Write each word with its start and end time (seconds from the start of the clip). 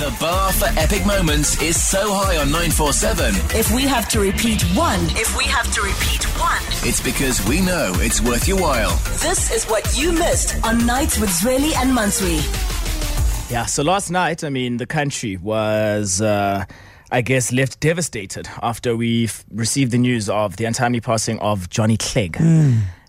The 0.00 0.16
bar 0.18 0.50
for 0.52 0.66
epic 0.78 1.04
moments 1.04 1.60
is 1.60 1.80
so 1.80 2.10
high 2.14 2.38
on 2.38 2.46
947. 2.50 3.34
If 3.54 3.70
we 3.70 3.82
have 3.82 4.08
to 4.08 4.20
repeat 4.20 4.62
one, 4.74 4.98
if 5.10 5.36
we 5.36 5.44
have 5.44 5.70
to 5.74 5.82
repeat 5.82 6.24
one, 6.40 6.62
It's 6.88 7.02
because 7.02 7.46
we 7.46 7.60
know 7.60 7.92
it's 7.96 8.22
worth 8.22 8.48
your 8.48 8.58
while. 8.58 8.96
this 9.20 9.50
is 9.52 9.66
what 9.66 9.84
you 9.98 10.12
missed 10.12 10.56
on 10.64 10.86
Nights 10.86 11.18
with 11.20 11.28
Zweli 11.28 11.74
and 11.76 11.90
Mansui. 11.94 12.40
Yeah, 13.50 13.66
so 13.66 13.82
last 13.82 14.10
night, 14.10 14.42
I 14.42 14.48
mean, 14.48 14.78
the 14.78 14.86
country 14.86 15.36
was, 15.36 16.22
uh, 16.22 16.64
I 17.12 17.20
guess, 17.20 17.52
left 17.52 17.78
devastated 17.80 18.48
after 18.62 18.96
we 18.96 19.28
received 19.50 19.92
the 19.92 19.98
news 19.98 20.30
of 20.30 20.56
the 20.56 20.64
untimely 20.64 21.02
passing 21.02 21.38
of 21.40 21.68
Johnny 21.68 21.98
Clegg. 21.98 22.40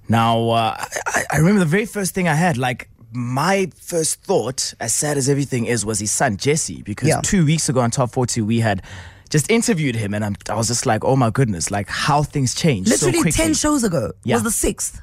Now, 0.10 0.50
uh, 0.50 0.76
I-, 1.08 1.24
I 1.32 1.38
remember 1.38 1.60
the 1.62 1.66
very 1.78 1.86
first 1.86 2.14
thing 2.14 2.28
I 2.28 2.34
had, 2.36 2.58
like, 2.58 2.90
my 3.12 3.70
first 3.80 4.22
thought, 4.24 4.74
as 4.80 4.94
sad 4.94 5.18
as 5.18 5.28
everything 5.30 5.66
is, 5.66 5.86
was 5.86 6.00
his 6.00 6.12
son, 6.12 6.38
Jesse, 6.38 6.82
because 6.84 7.10
Yeah. 7.10 7.22
two 7.22 7.46
weeks 7.46 7.70
ago 7.70 7.82
on 7.82 7.92
Top 7.92 8.12
40, 8.12 8.42
we 8.42 8.60
had 8.60 8.82
just 9.30 9.50
interviewed 9.50 9.96
him, 9.96 10.14
and 10.14 10.24
I'm, 10.26 10.36
I 10.50 10.56
was 10.56 10.68
just 10.68 10.86
like, 10.86 11.04
oh 11.06 11.16
my 11.16 11.30
goodness, 11.30 11.72
like 11.72 11.88
how 11.90 12.24
things 12.24 12.54
changed 12.56 12.90
so 12.90 13.06
Literally 13.08 13.22
quickly. 13.24 13.46
10 13.46 13.54
shows 13.54 13.84
ago 13.84 14.12
Yeah. 14.24 14.36
was 14.36 14.44
the 14.44 14.52
sixth. 14.52 15.02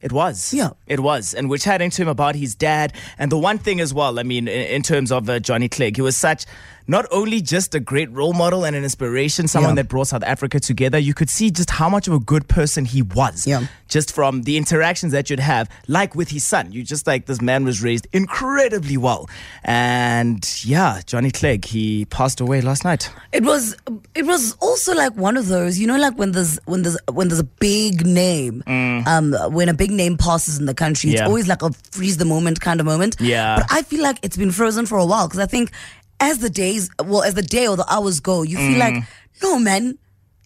It 0.00 0.12
was. 0.12 0.52
Yeah. 0.54 0.70
It 0.86 1.00
was. 1.00 1.34
And 1.34 1.48
we're 1.50 1.58
chatting 1.58 1.90
to 1.90 2.02
him 2.02 2.08
about 2.08 2.34
his 2.36 2.54
dad. 2.54 2.92
And 3.18 3.32
the 3.32 3.38
one 3.38 3.58
thing 3.58 3.80
as 3.80 3.92
well, 3.94 4.18
I 4.18 4.22
mean, 4.22 4.46
in, 4.46 4.66
in 4.66 4.82
terms 4.82 5.10
of 5.10 5.28
uh, 5.28 5.40
Johnny 5.40 5.68
Clegg, 5.68 5.96
he 5.96 6.02
was 6.02 6.16
such 6.16 6.44
not 6.88 7.04
only 7.10 7.40
just 7.40 7.74
a 7.74 7.80
great 7.80 8.08
role 8.12 8.32
model 8.32 8.64
and 8.64 8.76
an 8.76 8.84
inspiration, 8.84 9.48
someone 9.48 9.70
Yeah. 9.72 9.82
that 9.82 9.88
brought 9.88 10.06
South 10.06 10.22
Africa 10.22 10.60
together, 10.60 10.98
you 10.98 11.14
could 11.14 11.28
see 11.28 11.50
just 11.50 11.70
how 11.70 11.88
much 11.88 12.06
of 12.06 12.14
a 12.14 12.20
good 12.20 12.46
person 12.46 12.84
he 12.84 13.02
was. 13.02 13.44
Yeah. 13.44 13.66
Just 13.88 14.14
from 14.14 14.42
the 14.42 14.56
interactions 14.56 15.10
that 15.12 15.28
you'd 15.28 15.40
have, 15.40 15.68
like 15.88 16.14
with 16.14 16.28
his 16.28 16.44
son. 16.44 16.70
You 16.70 16.84
just 16.84 17.06
like 17.08 17.26
this 17.26 17.40
man 17.40 17.64
was 17.64 17.82
raised 17.82 18.06
incredibly 18.12 18.96
well. 18.96 19.28
And 19.64 20.48
yeah, 20.64 21.00
Johnny 21.06 21.30
Clegg, 21.32 21.64
he 21.64 22.04
passed 22.04 22.40
away 22.40 22.60
last 22.60 22.84
night. 22.84 23.10
It 23.32 23.42
was 23.44 23.76
it 24.14 24.24
was 24.24 24.54
also 24.60 24.94
like 24.94 25.14
one 25.16 25.36
of 25.36 25.48
those, 25.48 25.78
you 25.78 25.86
know, 25.86 25.96
like 25.98 26.16
when 26.16 26.32
there's 26.32 26.58
when 26.66 26.82
there's 26.82 26.96
when 27.12 27.28
there's 27.28 27.40
a 27.40 27.44
big 27.44 28.06
name, 28.06 28.62
um, 28.66 29.34
when 29.50 29.68
a 29.68 29.74
big 29.74 29.85
name 29.90 30.16
passes 30.16 30.58
in 30.58 30.66
the 30.66 30.74
country, 30.74 31.10
it's 31.10 31.20
Mm. 31.20 31.24
Yeah. 31.24 31.28
always 31.28 31.48
like 31.48 31.62
a 31.62 31.70
freeze 31.92 32.16
the 32.16 32.24
moment 32.24 32.60
kind 32.60 32.80
of 32.80 32.86
moment. 32.86 33.16
Yeah. 33.20 33.56
But 33.56 33.66
I 33.70 33.82
feel 33.82 34.02
like 34.02 34.18
it's 34.22 34.36
been 34.36 34.52
frozen 34.52 34.86
for 34.86 34.98
a 34.98 35.06
while 35.06 35.26
because 35.28 35.40
I 35.40 35.46
think 35.46 35.70
as 36.20 36.38
the 36.38 36.50
days, 36.50 36.88
well, 37.04 37.22
as 37.22 37.34
the 37.34 37.42
day 37.42 37.66
or 37.68 37.76
the 37.76 37.86
hours 37.92 38.20
go, 38.20 38.42
you 38.42 38.56
feel 38.56 38.78
like, 38.78 39.02
no, 39.42 39.58
man, 39.58 39.98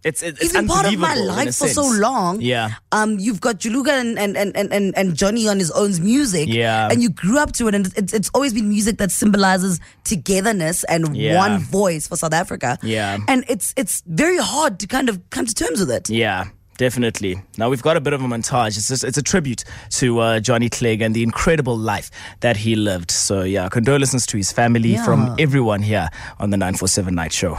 It's, 0.02 0.22
it's, 0.22 0.40
he's 0.40 0.52
Mm. 0.52 0.60
been 0.60 0.68
part 0.68 0.86
of 0.86 0.98
my 0.98 1.08
unbelievable 1.10 1.38
in 1.40 1.42
a 1.42 1.44
life 1.44 1.56
for 1.56 1.68
so 1.68 1.84
long. 1.86 2.40
Yeah. 2.40 2.70
Um, 2.90 3.18
you've 3.18 3.42
got 3.42 3.60
Juluka 3.60 3.90
and, 4.00 4.18
and, 4.18 4.34
and, 4.34 4.56
and, 4.56 4.72
and, 4.72 4.96
and 4.96 5.14
Johnny 5.14 5.46
on 5.46 5.58
his 5.58 5.70
own 5.72 5.92
music. 6.02 6.48
Yeah. 6.48 6.88
And 6.90 7.02
you 7.02 7.10
grew 7.10 7.38
up 7.38 7.52
to 7.60 7.68
it, 7.68 7.74
and 7.74 7.86
it's, 7.94 8.14
it's 8.14 8.30
always 8.32 8.54
been 8.54 8.70
music 8.70 8.96
that 8.96 9.10
symbolizes 9.10 9.78
togetherness 10.04 10.84
and 10.84 11.14
Yeah. 11.16 11.36
one 11.36 11.58
voice 11.58 12.08
for 12.08 12.16
South 12.16 12.32
Africa. 12.32 12.78
Yeah. 12.82 13.18
And 13.28 13.44
it's 13.48 13.74
it's 13.76 14.02
very 14.06 14.38
hard 14.38 14.78
to 14.80 14.86
kind 14.86 15.08
of 15.10 15.20
come 15.30 15.44
to 15.46 15.54
terms 15.54 15.80
with 15.80 15.90
it. 15.90 16.08
Yeah, 16.10 16.46
definitely. 16.80 17.42
Now 17.58 17.68
we've 17.68 17.82
got 17.82 17.98
a 17.98 18.00
bit 18.00 18.14
of 18.14 18.22
a 18.22 18.24
montage. 18.26 18.78
It's 18.78 18.88
just, 18.88 19.04
it's 19.04 19.18
a 19.18 19.22
tribute 19.22 19.64
to 19.90 20.18
uh, 20.18 20.40
Johnny 20.40 20.70
Clegg 20.70 21.02
and 21.02 21.14
the 21.14 21.22
incredible 21.22 21.76
life 21.76 22.10
that 22.40 22.56
he 22.56 22.74
lived. 22.74 23.10
So 23.10 23.42
yeah, 23.42 23.68
condolences 23.68 24.24
to 24.26 24.38
his 24.38 24.50
family 24.50 24.92
Yeah. 24.94 25.04
from 25.04 25.36
everyone 25.38 25.82
here 25.82 26.08
on 26.38 26.48
the 26.48 26.56
947 26.56 27.14
Night 27.14 27.34
Show. 27.34 27.56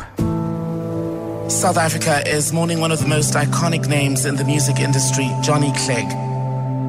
South 1.49 1.77
Africa 1.77 2.23
is 2.27 2.51
mourning 2.51 2.79
one 2.79 2.91
of 2.91 2.99
the 2.99 3.07
most 3.07 3.35
iconic 3.35 3.87
names 3.87 4.25
in 4.25 4.37
the 4.37 4.43
music 4.43 4.79
industry, 4.79 5.29
Johnny 5.43 5.71
Clegg. 5.73 6.09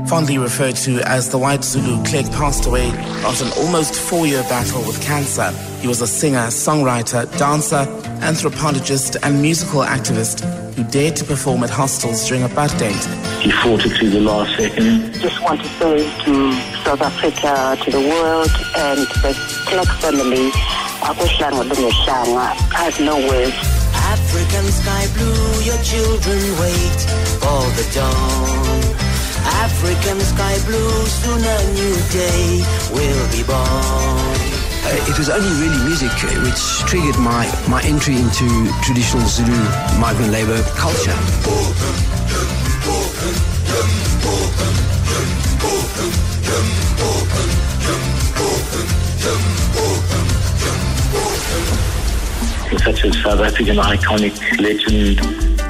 Fondly 0.08 0.38
referred 0.38 0.76
to 0.76 1.00
as 1.06 1.28
the 1.28 1.36
White 1.38 1.62
Zulu, 1.62 2.02
Clegg 2.04 2.26
passed 2.32 2.64
away 2.66 2.88
after 3.26 3.44
an 3.44 3.52
almost 3.58 3.94
four 3.94 4.26
year 4.26 4.42
battle 4.44 4.80
with 4.86 5.00
cancer. 5.02 5.50
He 5.82 5.86
was 5.86 6.00
a 6.00 6.06
singer, 6.06 6.46
songwriter, 6.48 7.22
dancer, 7.38 7.84
anthropologist, 8.22 9.16
and 9.22 9.42
musical 9.42 9.82
activist 9.82 10.40
who 10.74 10.84
dared 10.84 11.16
to 11.16 11.24
perform 11.24 11.62
at 11.64 11.70
hostels 11.70 12.26
during 12.26 12.42
apartheid. 12.42 12.96
He 13.40 13.50
fought 13.50 13.84
it 13.84 13.96
to 13.98 14.10
the 14.10 14.20
last 14.20 14.56
second. 14.56 15.12
just 15.20 15.42
want 15.42 15.60
to 15.60 15.68
say 15.78 15.96
to 16.24 16.52
South 16.84 17.02
Africa, 17.02 17.76
to 17.84 17.90
the 17.90 18.00
world, 18.00 18.50
and 18.76 19.00
the 19.22 19.32
Clegg 19.68 19.90
family, 20.00 20.50
akuhlanga 21.00 21.62
lungehlanga, 21.68 22.46
I 22.72 22.90
have 22.90 23.00
no 23.00 23.16
words. 23.28 23.56
African 24.14 24.66
sky 24.80 25.04
blue, 25.14 25.62
your 25.68 25.80
children 25.82 26.40
wait 26.60 27.00
for 27.40 27.62
the 27.76 27.86
dawn. 27.94 28.82
African 29.64 30.20
sky 30.20 30.56
blue, 30.66 31.06
soon 31.20 31.42
a 31.44 31.58
new 31.78 31.96
day 32.10 32.64
will 32.94 33.24
be 33.30 33.42
born. 33.44 34.61
Uh, 34.84 35.10
it 35.10 35.16
was 35.16 35.30
only 35.30 35.48
really 35.62 35.78
music 35.86 36.10
uh, 36.10 36.28
which 36.42 36.80
triggered 36.90 37.16
my, 37.18 37.46
my 37.68 37.80
entry 37.84 38.16
into 38.16 38.46
traditional 38.82 39.22
Zulu 39.28 39.54
migrant 40.00 40.32
labor 40.32 40.60
culture. 40.74 41.14
Such 52.82 53.04
a 53.04 53.12
South 53.12 53.38
African 53.38 53.76
iconic 53.76 54.34
legend. 54.60 55.20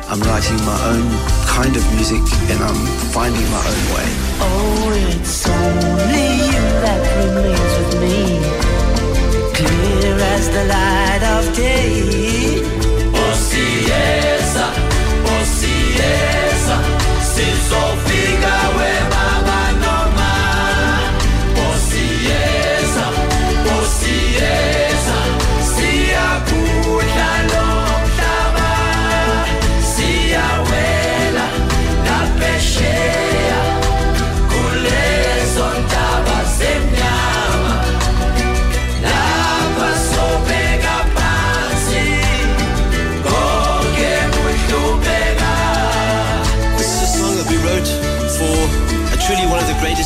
I'm 0.08 0.20
writing 0.22 0.56
my 0.64 0.78
own 0.88 1.10
kind 1.46 1.76
of 1.76 1.84
music 1.94 2.22
and 2.48 2.62
I'm 2.64 2.86
finding 3.12 3.44
my 3.50 3.60
own 3.60 3.84
way. 3.94 4.08
Oh, 4.40 4.90
it's 5.10 5.46
only 5.46 6.21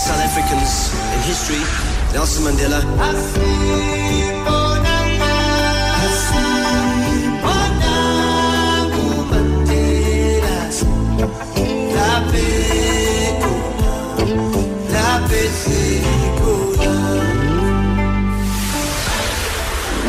South 0.07 0.21
Africans 0.21 0.95
in 1.15 1.21
history, 1.23 1.59
Nelson 2.15 2.45
Mandela. 2.45 2.81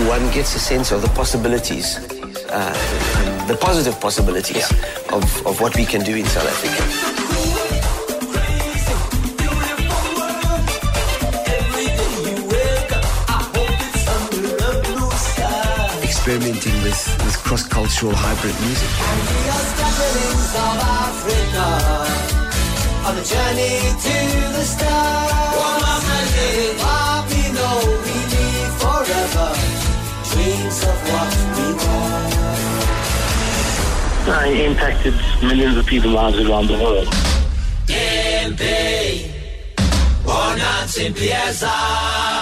One 0.07 0.31
gets 0.31 0.55
a 0.55 0.59
sense 0.59 0.91
of 0.91 1.01
the 1.01 1.09
possibilities, 1.15 1.97
uh, 2.51 3.45
the 3.47 3.57
positive 3.59 3.99
possibilities 3.99 4.69
of, 5.11 5.23
of 5.47 5.59
what 5.59 5.75
we 5.75 5.85
can 5.85 6.03
do 6.03 6.15
in 6.15 6.25
South 6.25 6.45
Africa. 6.45 7.26
Experimenting 16.37 16.77
with, 16.83 17.01
with 17.25 17.35
cross-cultural 17.43 18.13
hybrid 18.13 18.53
music. 18.61 18.89
On 23.07 23.17
a 23.17 23.23
journey 23.25 23.81
to 24.05 24.17
the 24.53 24.63
stars. 24.63 25.33
We 27.27 27.41
know 27.57 27.77
we 28.05 28.15
live 28.35 28.73
forever. 28.77 29.49
Dreams 30.29 30.77
of 30.85 30.97
what 31.09 31.33
we 31.57 31.67
want. 34.37 34.45
He 34.47 34.61
impacted 34.65 35.15
millions 35.41 35.75
of 35.75 35.87
people's 35.87 36.13
lives 36.13 36.37
around 36.39 36.67
the 36.67 36.77
world. 36.77 37.07
Embe, 37.87 39.25
bona 40.23 40.85
simpieza 40.85 42.36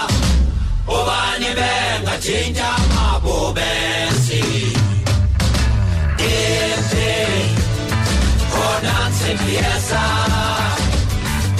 obani 0.88 1.50
bengatshintsha 1.58 2.68
amabobensi 2.82 4.42
diphe 6.18 7.12
khona 8.52 8.96
sendiyesa 9.18 10.02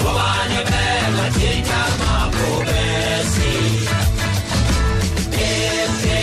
obani 0.09 0.61
bengatshintsha 0.71 1.79
amabobensi 1.93 3.55
diphe 5.35 6.23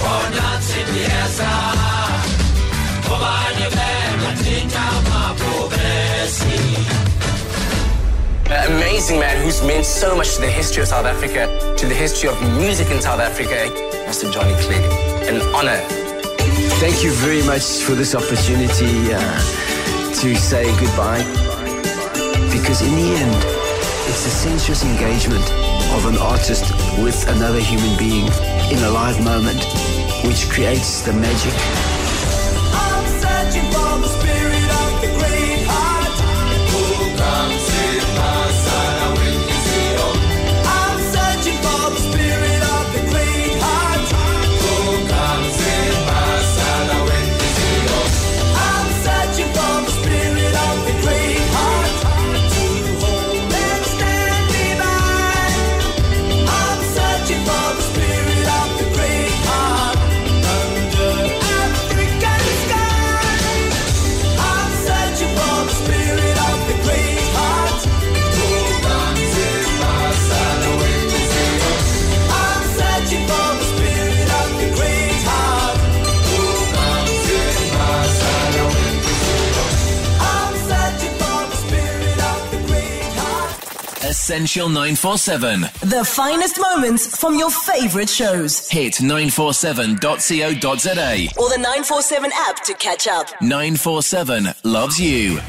khona 0.00 0.48
sendiyesa 0.68 1.50
obani 3.12 3.66
bengatshintsha 3.76 4.82
amabobensi 4.98 6.56
an 8.50 8.72
amazing 8.72 9.20
man 9.20 9.44
who's 9.44 9.62
meant 9.62 9.86
so 9.86 10.16
much 10.16 10.34
to 10.34 10.40
the 10.40 10.50
history 10.50 10.82
of 10.82 10.88
South 10.88 11.06
Africa, 11.06 11.46
to 11.78 11.86
the 11.86 11.94
history 11.94 12.28
of 12.28 12.40
music 12.58 12.90
in 12.90 13.00
South 13.00 13.20
Africa, 13.20 13.70
Mr. 14.10 14.26
Johnny 14.32 14.54
Clegg. 14.64 14.82
An 15.28 15.40
honor. 15.54 15.78
Thank 16.82 17.04
you 17.04 17.12
very 17.12 17.44
much 17.44 17.62
for 17.84 17.92
this 17.92 18.16
opportunity 18.16 19.14
uh, 19.14 19.38
to 20.18 20.34
say 20.34 20.64
goodbye. 20.80 21.22
Because 22.50 22.82
in 22.82 22.92
the 22.96 23.14
end, 23.22 23.36
it's 24.10 24.24
the 24.24 24.30
sensuous 24.30 24.82
engagement 24.82 25.44
of 25.94 26.06
an 26.06 26.18
artist 26.18 26.72
with 26.98 27.28
another 27.28 27.60
human 27.60 27.96
being 27.98 28.26
in 28.72 28.82
a 28.82 28.90
live 28.90 29.22
moment 29.22 29.62
which 30.26 30.50
creates 30.50 31.02
the 31.02 31.12
magic. 31.12 31.89
Essential 84.30 84.68
947. 84.68 85.62
The 85.90 86.04
finest 86.04 86.60
moments 86.60 87.18
from 87.18 87.36
your 87.36 87.50
favorite 87.50 88.08
shows. 88.08 88.68
Hit 88.68 88.94
947.co.za. 88.94 91.28
Or 91.36 91.48
the 91.48 91.56
947 91.56 92.30
app 92.32 92.62
to 92.62 92.74
catch 92.74 93.08
up. 93.08 93.26
947 93.42 94.54
loves 94.62 95.00
you. 95.00 95.40